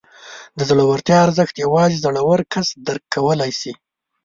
[0.57, 3.73] د زړورتیا ارزښت یوازې زړور کس درک کولی شي.